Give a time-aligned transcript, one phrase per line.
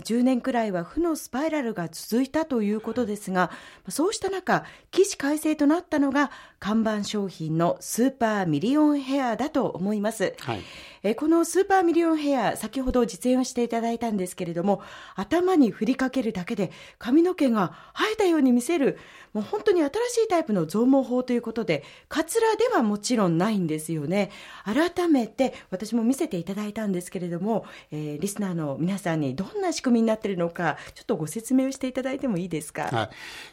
[0.00, 3.50] 10年くらいは負のスパイラルが続いたということですが、
[3.88, 10.34] そうした中、起死回生となったのが看板商品のスーパーミリオンヘアだと思います。
[10.40, 10.62] はい
[11.08, 14.82] えこのスーパーミリオンヘア、先ほど実演をしていただいたんですけれども、
[15.14, 18.98] 頭に振りかけるだけで髪の毛が生えたように見せる、
[19.32, 24.32] もう本当に新しいタイプの増毛法ということで、カツラではもちろんないんですよね。
[24.64, 32.88] 改めて私も見せていただいたんですけれども、えー、リスナーの皆さんにどんな仕組みになっているのか、ちょっとご説明をしていただいてもいいですか？
[32.90, 33.10] はい、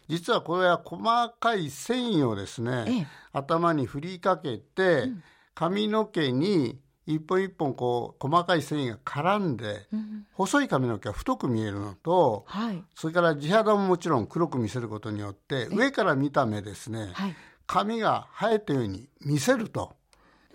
[0.07, 1.03] 実はこれは細
[1.39, 5.11] かい繊維をですね、ええ、頭に振りかけて、
[5.53, 17.35] 髪の毛に一本一本こう細かい繊維が絡んで、うん、細い髪の毛は太く見えるのと、はい、それから地肌ももちろん黒く見せることによって上から見た目ですね、はい、
[17.67, 19.95] 髪が生えたように見せると。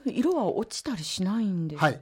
[0.06, 2.00] 色は落ちたりしないんですか、はい、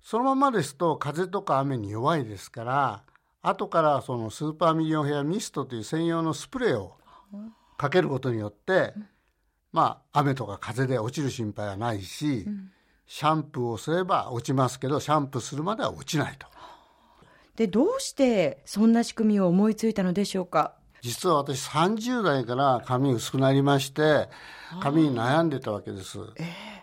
[0.00, 3.02] そのままですと風とか雨に弱いですから
[3.40, 6.94] 後からそのスーパーミリオンヘアミストという専用のスプレーを
[7.76, 9.08] かけることによって、うん、
[9.72, 12.70] まあ雨とか風で落ちる心配はないし、うん
[13.14, 16.46] シャンプーをすれば落ちますけどシャンプーするまでは落ちないと。
[17.56, 20.72] でどうしてそんな仕組みを思いついたのでしょうか？
[21.02, 24.30] 実は私30代から髪薄くなりまして
[24.80, 26.20] 髪に悩んでたわけです。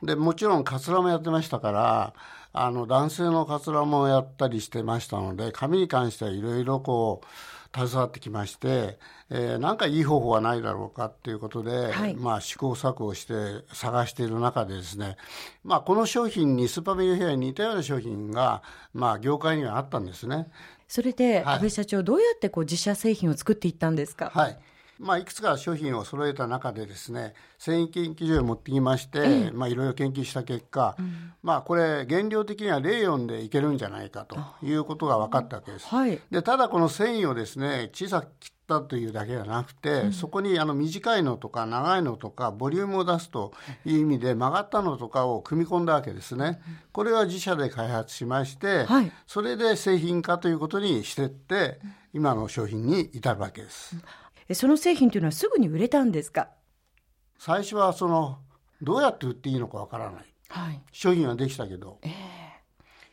[0.04, 2.14] でもちろんカツラもやってましたから
[2.54, 7.28] あの男性のカツラもやったりしてましたので髪に関してはいろいろこう
[7.76, 8.98] 携わってきまして、
[9.30, 13.34] えー、なんかいい方法はないだろうかっていうことで、はい、まあ試行錯誤して
[13.74, 15.18] 探している中でですね、
[15.64, 20.48] まあこの商品にスーパーミルヘアに似たような商品が、まあ業界にはあったんですね。
[20.88, 24.32] それで、安倍社長、どうやってこう自社製品を作っていったんですか？
[24.34, 24.58] はい。
[25.00, 35.88] まあ、いくつか商品を揃えた中でですね繊維研究所へ持ってきまして、ええ、まあ、いろいろ研究した結果、うん、まあ、これ原料的には04でいけるんじゃないかということが分かったわけです。
[35.88, 43.54] はい、でただこの繊維をですね小さく切ったというだけじゃなくて、うん、そこにあの短いのとか長いのとかボリュームを出すと
[43.86, 46.60] いう意味で曲がったのとかを組み込んだわけですね。
[46.92, 51.80] これは自社で開発しまして、はい、それで製品化ということにしてって
[52.14, 53.96] 今の商品に至るわけです。
[54.54, 56.50] その製品というのはすぐに売れたんですか？
[57.38, 58.40] 最初はその
[58.82, 62.12] どうやって売っていいのかわからない、はい、商品はできたけど、えー、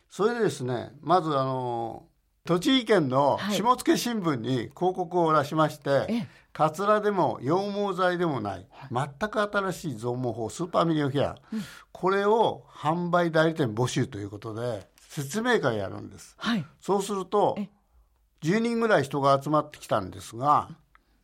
[0.09, 2.05] それでですねまずあの
[2.45, 11.61] 栃木県の下野新聞に広告を出しまして、はい、カツラでも羊毛剤でもない、全く新しい増毛法スーパーミリオンヘア、うん、
[11.91, 17.57] これを販売代理店募集ということで説明会やるんです、はい、そうすると
[18.43, 20.69] 10人ぐらい人が集まってきたんですが、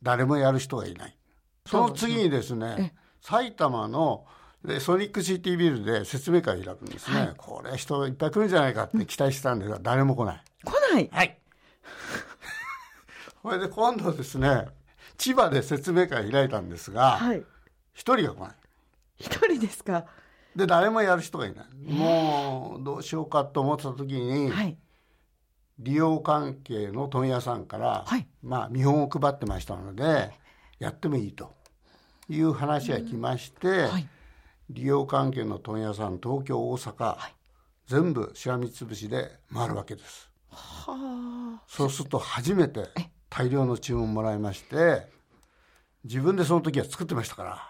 [0.04, 1.18] 誰もやる人がいない。
[1.66, 4.26] その次にですね、埼玉の
[4.64, 10.44] でソニックシティビルで説明会を開くんですね、はい、これ人いっぱい来るんじゃないかって期待してたんですが、誰も来ない。
[10.64, 11.38] 来ないはい。
[13.42, 14.68] これで今度ですね、
[15.18, 17.20] 千葉で説明会開いたんですが、
[17.94, 18.56] 一、人が来ない。
[19.18, 20.06] 一人ですか？
[20.56, 21.66] で、誰もやる人がいない。
[21.92, 24.78] もう、どうしようかと思ってた時に、はい、
[25.84, 30.32] 利用関係の問屋さんから、はい、まあ見本を配ってましたので
[30.80, 31.52] やってもいいと
[32.30, 34.08] いう話が来まして、はい、
[34.70, 37.36] 利用関係の問屋さん東京大阪、はい、
[37.88, 40.30] 全部しらみつぶしで回るわけです。
[41.68, 42.88] そうすると初めて
[43.30, 45.08] 大量の注文もらいまして
[46.04, 47.70] 自分でその時は作ってましたから。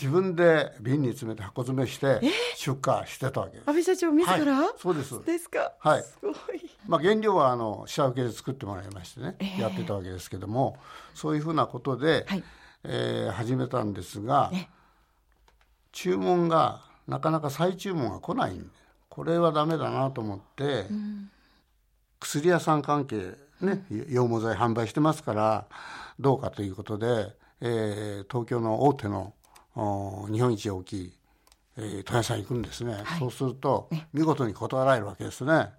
[0.00, 2.20] 自分で瓶に詰めて箱詰めして
[2.56, 3.68] 出荷してたわけです。
[3.68, 5.24] 安倍社長自ら、はい、そうです。
[5.24, 5.72] ですか？
[5.80, 6.02] はい。
[6.02, 6.34] すごい。
[6.86, 10.76] まあ原料はあの下請けで作ってもらいましてね、えー、やってたわけですけども、
[11.14, 12.44] そういうふうなことで、はい、
[12.84, 14.52] えー、始めたんですが、
[15.92, 18.64] 注文がなかなか再注文が来ないんで、
[19.08, 21.30] これはダメだなと思って、うん、
[22.20, 25.66] 薬屋さん関係ね、羊毛剤販売してますから
[26.20, 29.32] どうかということで、えー、東京の大手の
[29.78, 31.12] 日本一大きい、
[31.76, 35.70] えー、問屋さん行くんですね、はい、そうすると見事に断られるわけですね。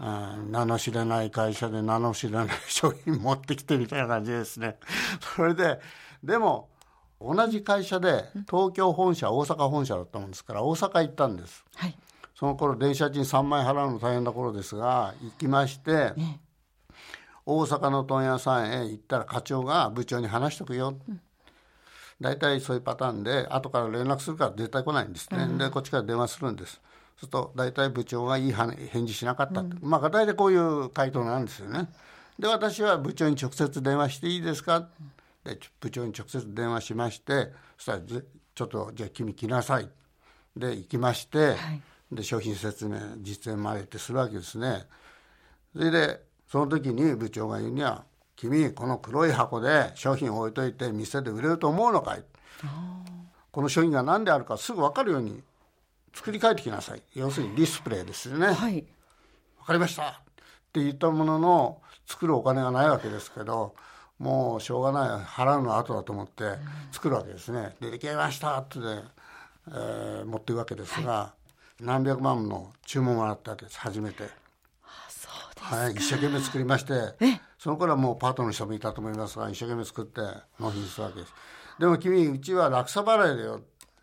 [0.00, 4.76] 名の知れない会社で名の知れない商品持ってきてみたいな感じですね。
[5.34, 5.80] それで
[6.22, 6.68] でも
[7.20, 11.64] 同じ会社で東京本社大阪本社だったもんですから大阪行ったんです。
[11.74, 11.98] はい、
[12.36, 16.40] その頃電車賃3万円払うの大変な頃ですが行きまして、ね、
[17.44, 20.96] 大阪の問屋さんへ行ったら課長が部長に話しとくよ。
[21.08, 21.20] うん
[22.20, 26.74] 大体そういうパターンで後から連絡するから絶対来ないんですね、うん、でこっちから電話するんです。
[26.74, 26.80] そう
[27.20, 31.88] すると大体部長がいい返事しなかった、うん、まあ大体こういう回答なんですよね。
[32.38, 34.88] で私は部長に直接電話していいですか？
[35.44, 39.88] で部長に直接電話しましてそしたらちょっとじゃあ君来なさい。
[40.56, 41.56] で行きまして、はい、
[42.10, 44.86] で商品説明実演までってするわけですね。
[45.72, 46.20] それで
[46.50, 48.04] その時に部長が言うには
[48.38, 52.24] 「君この黒い箱で商品を置いといて店で売れると思うのかい?」
[53.50, 55.42] この商品が何であるかすぐ分かるように
[56.14, 58.46] 作り変えてきなさい要するにディスプレイですよね。
[58.46, 58.86] はい、
[59.58, 60.14] 分かりましたっ
[60.72, 63.74] て言ったものの作るお金がないわけですけど
[64.20, 66.58] もうしょうがない払うのは後だと思って
[66.92, 67.74] 作るわけですね。
[67.80, 69.02] でできましたってで、
[69.68, 71.34] えー、持っていくわけですが、は
[71.80, 74.47] い、何百万の注文があったわけです初めて。
[75.60, 76.92] はい、一生懸命作りまして
[77.58, 80.20] その頃はもうパートの人もいたと思いますが一生懸命作って
[80.60, 81.34] 納品するわけです。
[81.78, 83.60] でも君うちは落差払いだよ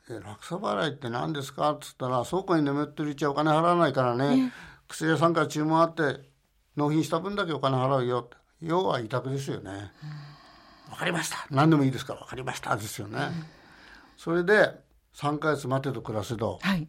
[0.07, 4.53] 落差払いって何ですか?」っつったら「倉庫に眠ってるうちはお金払わないからね
[4.87, 6.29] 薬屋さんから注文あって
[6.75, 8.29] 納品した分だけお金払うよ」
[8.61, 9.91] 要は委託ですよね。
[10.89, 13.31] 分かりました何でもいいですから分かりましたですよね。
[14.17, 16.87] それで3か月待てと暮らせど、はい、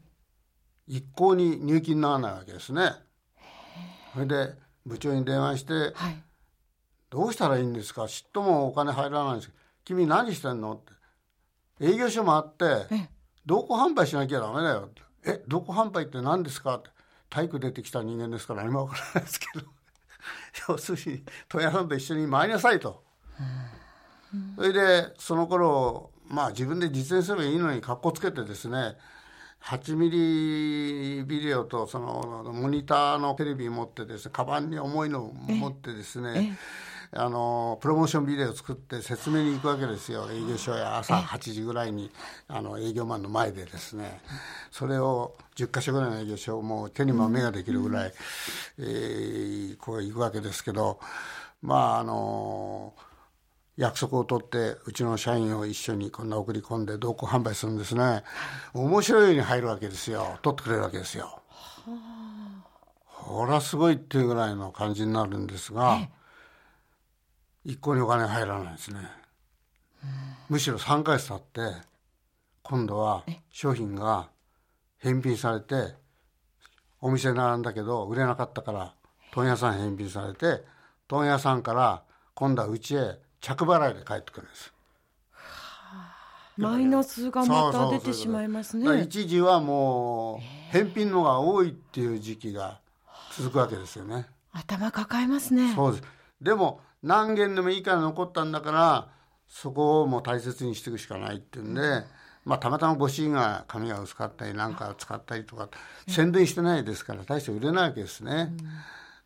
[0.87, 2.93] 一向に入金ならないわけですね。
[4.17, 4.55] それで
[4.87, 6.23] 部長に電話して、はい、
[7.11, 8.09] どうしたらいいんですか？
[8.09, 9.53] ちっともお金入らないんです
[9.85, 11.85] 君何してんの?」って。
[11.85, 12.87] 営業所もあって
[13.45, 14.89] 同行販売しなきゃダメだよ
[15.27, 16.77] え同行販売って何ですか？
[16.77, 16.89] って。
[17.29, 19.67] 体育出てきた人間ですから今分からないですけど。
[20.71, 23.05] 要するに問屋さんと一緒に回りなさいと。
[24.57, 28.97] それでその頃まあ自分で実演すればいいのにかっこつけてですね
[29.65, 36.57] 8ミリビデオとそのモニターのテレビ持ってですねカバンに重いのを持ってですね
[37.13, 40.29] あのプロモーションビデオ作って説明に行くわけですよ。
[40.31, 42.11] 営業所や朝8時ぐらいに
[42.49, 44.21] あの営業マンの前でですね。
[44.71, 48.13] それを10か所ぐらいの営業所をもう手に豆ができるぐらい、
[48.79, 50.99] えー、こう行くわけですけど
[51.63, 52.95] まああの
[53.77, 58.25] 約束を取ってうちの社員を一緒にこんな送り込んで同行販売するんですね。
[58.73, 60.39] 面白いように入るわけですよ。
[60.43, 61.43] 取ってくれるわけですよ。
[63.05, 66.09] ほらすごいっていうぐらいの感じになるんですが、
[67.65, 69.01] 一向にお金入らないですね、
[70.49, 71.77] むしろ3ヶ月経って
[72.63, 74.29] 今度は商品が
[74.99, 75.95] 返品されて
[77.01, 78.95] お店並んだけど売れなかったから
[79.33, 80.65] 問屋さん返品されて
[81.09, 84.73] 問屋さんから今度はうちへ着払いで帰ってくるんです。
[86.57, 89.03] マイナスがまた出てしまいますね。
[89.03, 92.81] 一時はもう返品のが多いっていう時期が
[93.37, 94.27] 続くわけですよね。
[94.53, 95.73] 頭抱えますね。
[95.77, 96.05] そうです。
[96.41, 99.09] でも何件でもいいから残ったんだから
[99.47, 102.03] そこをもう大切にしていくしかないっていうんで、
[102.45, 105.69] まあ、たまたまご主人が髪が薄かったりなんか使ったりとか
[106.09, 108.53] 宣伝してないですから大して売れないわけですね。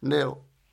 [0.02, 0.26] で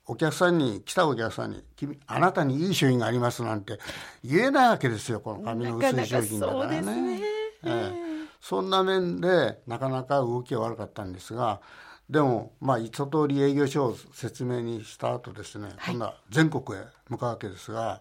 [0.08, 3.78] お客さんに来たお客さんに「君あなたにいい商品があります」なんて
[4.24, 6.80] 言えないわけですよこの髪の薄い商品だからね。
[6.82, 7.20] ね。
[7.64, 11.60] ええ、そんな面でなかなか動きは悪かったんですが
[12.08, 18.00] でもまあ一通り営業所を説明にした後ですね、はい、今度は全国へ向かうわけですが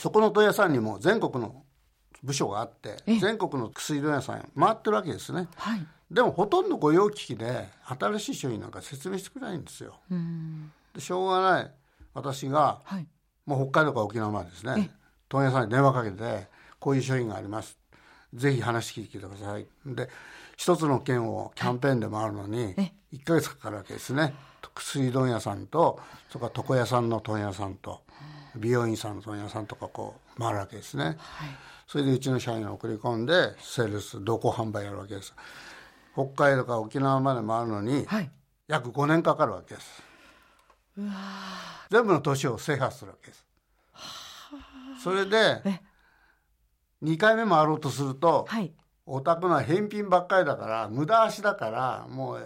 [0.00, 1.62] そこの問屋さんにも全国の
[2.24, 9.94] 部署があって全国の薬問屋さん回ってるわけですね、はい、でもほとんど御用聞きで新しい商品なんか説明してくれないんですよ
[10.94, 11.70] でしょうがない。
[12.14, 13.06] 私が、はい、
[13.44, 14.90] もう北海道から沖縄までですね。
[15.28, 16.48] 問屋さんに電話かけて
[16.78, 17.78] こういう商品があります。
[18.32, 19.66] ぜひ話聞いてください。
[19.86, 20.08] で
[20.56, 22.74] 一つの件をキャンペーンで回るのに
[23.12, 24.34] 1か月かかるわけですね。
[24.74, 28.02] 薬問屋さんとそれから床屋さんの問屋さんと
[28.56, 31.16] 美容院さんの問屋さんとかこう回るわけですね、はい、
[31.86, 35.34] それでうちの社員を送り込んでセールス同行販売やるわけです。
[36.14, 38.06] 北海道から沖縄まで回るのに
[38.68, 40.02] 約5年かかるわけです、
[40.96, 43.46] 全部の都市を制覇するわけです。
[45.02, 45.62] それで
[47.02, 48.72] 2回目回ろうとすると、はい、
[49.04, 52.40] お宅のは返品ばっかりだから無駄足だからもう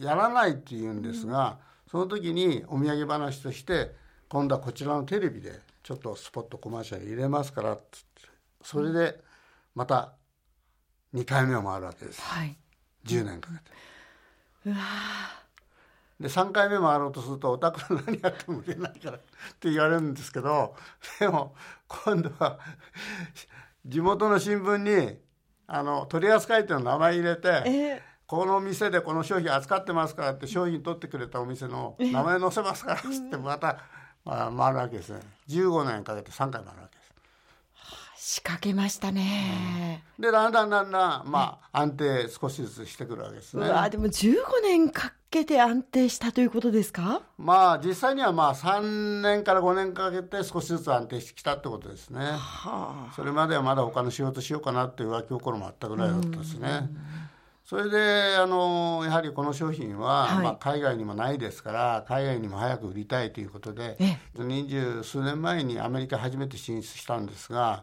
[0.00, 1.58] やらないって言うんですが、
[1.90, 3.94] その時にお土産話として
[4.28, 8.28] 今度はこちらのテレビでちょっとスポットコマーシャル入れますからっつって
[8.62, 9.20] それで
[9.74, 10.12] また
[11.14, 12.56] 2回目を回るわけです、はい、
[13.04, 13.76] 10年かけて。
[14.66, 14.76] うわ
[16.20, 19.20] で3回目回ろうとすると「お宅の何やっても売れないから」っ
[19.60, 20.74] て言われるんですけど
[21.20, 21.54] でも
[21.88, 22.58] 今度は
[23.84, 25.18] 地元の新聞に
[25.66, 33.78] あの取扱店の名前入れて、えー、この店でこの商品扱ってますからって商品取ってくれたお店の名前載せますからっつってまた、
[34.24, 35.20] まあ、回るわけですね。
[35.48, 36.95] 15年かけて3回回るわけ。
[38.28, 43.64] 仕掛けましたね、うん、でだんだんだんだんまあ安定少しずつしてくるわけですね。
[43.64, 47.22] うわでも15年かけて安定したということですか？
[47.38, 56.88] まあ実際にはまあ3年から5年かけて少しずつ安定してきたってことですね、はあ、それまではまだ他の仕事しようかなっていう浮気心もあったぐらいだったですね
[57.66, 63.96] それであのやはりこの商品は、はい、まあ、海外にもないですから海外にも早く売りたいということで
[64.36, 67.82] 二十数年前にアメリカ初めて進出したんですが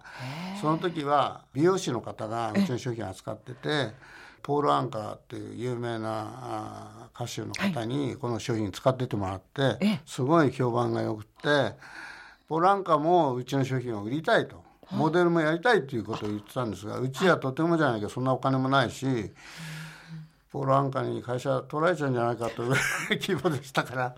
[0.61, 3.91] その時は美容師の方がうちの商品を扱ってて
[4.41, 11.75] ポール・アンカーっていう有名な歌手の方にこの商品使っててもらってすごい評判がよくって
[12.47, 14.63] ポール・アンカーもうちの商品を売りたいと。
[14.93, 19.05] モデルもやりたいということを言ってたんですがうちはとてもじゃないけどそんなお金もないし
[20.53, 22.75] ポール・アンカーに会社取られちゃうんじゃないかという
[23.19, 24.15] 規模でしたから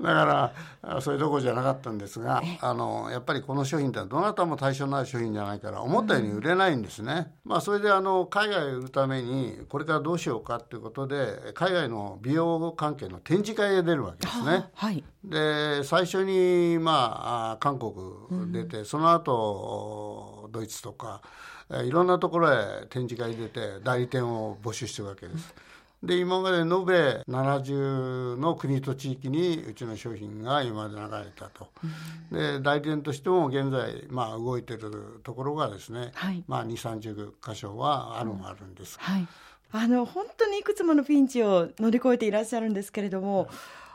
[0.00, 0.52] だか
[0.84, 7.32] らそれどころじゃなかったんですがあのやっぱりこの商品ってどなたも対象のある商品じゃないから思ったように売れないんですね。
[7.44, 14.70] うん、まあ、それであの海外売るためにこれからどうしようかということで海外の美容関係の展示会が出るわけですね。
[14.72, 21.22] はい、で最初に、まあ、韓国出て、うん、その後ドイツとか。
[21.70, 25.54] いろんなところへ展示会に出て代理店を募集してるわけです。
[26.02, 26.74] で今まで延べ
[27.26, 31.68] 70の国と地域にうちの商品が今まで流れたと、
[32.30, 39.26] で代理店としても現在、まあ、動いてるところがですね、はい、まあ、2 3 0箇所はあるもあるんです、はい、
[39.72, 43.48] あの本当にいくつものピンチを乗り越えていらっしゃるんですけれども、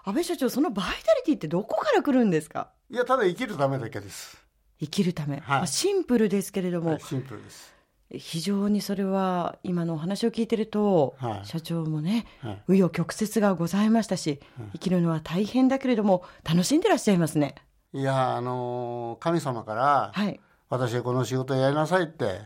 [0.04, 2.72] 安倍社長そのバイタリティってどこから来るんですか？
[2.90, 4.41] いやただ生きるためだけです
[4.82, 7.72] 生きるため、はい、シンプルですけれども、はい、シンプルです。
[8.14, 14.42] 非常にそれは今のお話を聞いてると、はい、社長もね、紆、余、曲折がございましたし、
[14.74, 17.56] 生きるのは大変だけれども楽しんでらっしゃいますね。
[17.94, 22.42] いやあの神様から、はい、私はこの仕事やりなさいって、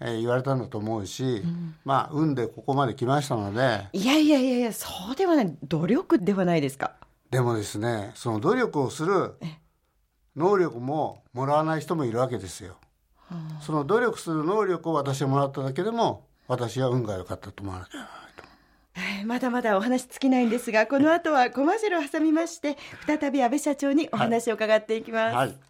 [0.00, 3.88] えー、言われたんだと思うし、うん、まあ運でここまで来ましたので。
[3.92, 5.56] いやいやいやいやそうではない。
[5.64, 6.92] 努力ではないですか。
[7.30, 9.34] でもですねその努力をする
[10.36, 12.76] 能力ももらわない人もいるわけですよ。
[13.60, 19.26] その努力する能力を私はもらっただけでも私は運が良かったと思わなきゃならないと。
[19.26, 25.36] まだまだお話尽きないんですがこの後はコマーシャルを挟みまして再び安倍社長にお話を伺っていきます。
[25.36, 25.67] はいはい